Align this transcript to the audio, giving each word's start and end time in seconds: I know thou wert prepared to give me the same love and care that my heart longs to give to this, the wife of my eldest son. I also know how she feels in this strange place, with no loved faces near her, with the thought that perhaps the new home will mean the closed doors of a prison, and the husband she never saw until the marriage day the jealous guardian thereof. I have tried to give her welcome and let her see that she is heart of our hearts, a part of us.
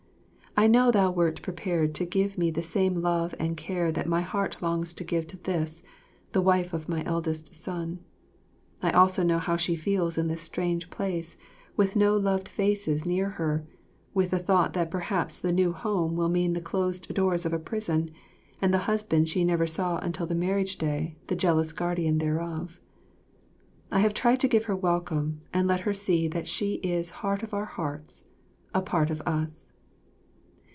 I 0.57 0.67
know 0.67 0.91
thou 0.91 1.09
wert 1.11 1.41
prepared 1.41 1.95
to 1.95 2.05
give 2.05 2.37
me 2.37 2.51
the 2.51 2.61
same 2.61 2.93
love 2.93 3.33
and 3.39 3.55
care 3.55 3.89
that 3.93 4.05
my 4.05 4.19
heart 4.19 4.61
longs 4.61 4.91
to 4.93 5.05
give 5.05 5.25
to 5.27 5.37
this, 5.37 5.81
the 6.33 6.41
wife 6.41 6.73
of 6.73 6.89
my 6.89 7.05
eldest 7.05 7.55
son. 7.55 7.99
I 8.83 8.91
also 8.91 9.23
know 9.23 9.39
how 9.39 9.55
she 9.55 9.77
feels 9.77 10.17
in 10.17 10.27
this 10.27 10.41
strange 10.41 10.89
place, 10.89 11.37
with 11.77 11.95
no 11.95 12.17
loved 12.17 12.49
faces 12.49 13.05
near 13.05 13.29
her, 13.29 13.65
with 14.13 14.31
the 14.31 14.39
thought 14.39 14.73
that 14.73 14.91
perhaps 14.91 15.39
the 15.39 15.53
new 15.53 15.71
home 15.71 16.17
will 16.17 16.29
mean 16.29 16.51
the 16.51 16.59
closed 16.61 17.11
doors 17.13 17.45
of 17.45 17.53
a 17.53 17.57
prison, 17.59 18.09
and 18.61 18.73
the 18.73 18.79
husband 18.89 19.29
she 19.29 19.45
never 19.45 19.65
saw 19.65 19.99
until 19.99 20.27
the 20.27 20.35
marriage 20.35 20.77
day 20.77 21.15
the 21.27 21.35
jealous 21.35 21.71
guardian 21.71 22.17
thereof. 22.17 22.81
I 23.89 23.99
have 24.01 24.13
tried 24.13 24.41
to 24.41 24.49
give 24.49 24.65
her 24.65 24.75
welcome 24.75 25.41
and 25.53 25.65
let 25.65 25.79
her 25.81 25.93
see 25.93 26.27
that 26.27 26.45
she 26.47 26.73
is 26.83 27.09
heart 27.21 27.41
of 27.41 27.53
our 27.53 27.65
hearts, 27.65 28.25
a 28.73 28.81
part 28.81 29.09
of 29.09 29.21
us. 29.21 29.67